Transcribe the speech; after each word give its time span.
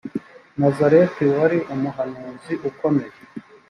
nazareti 0.59 1.23
wari 1.37 1.57
umuhanuzi 1.73 2.53
ukomeye 2.69 3.15